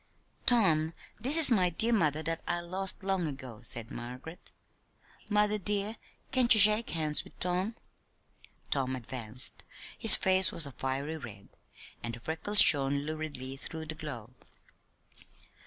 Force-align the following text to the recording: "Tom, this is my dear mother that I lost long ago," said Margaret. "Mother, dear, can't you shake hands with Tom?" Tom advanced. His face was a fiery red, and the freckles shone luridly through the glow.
"Tom, 0.47 0.95
this 1.19 1.37
is 1.37 1.51
my 1.51 1.69
dear 1.69 1.93
mother 1.93 2.23
that 2.23 2.41
I 2.47 2.59
lost 2.61 3.03
long 3.03 3.27
ago," 3.27 3.61
said 3.61 3.91
Margaret. 3.91 4.49
"Mother, 5.29 5.59
dear, 5.59 5.95
can't 6.31 6.51
you 6.55 6.59
shake 6.59 6.89
hands 6.89 7.23
with 7.23 7.39
Tom?" 7.39 7.75
Tom 8.71 8.95
advanced. 8.95 9.63
His 9.95 10.15
face 10.15 10.51
was 10.51 10.65
a 10.65 10.71
fiery 10.71 11.17
red, 11.17 11.49
and 12.01 12.15
the 12.15 12.19
freckles 12.19 12.61
shone 12.61 13.05
luridly 13.05 13.57
through 13.57 13.85
the 13.85 13.93
glow. 13.93 14.31